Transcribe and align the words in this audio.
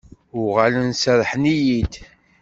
Uɣalen 0.41 0.91
serrḥen-iyi-d. 1.01 1.93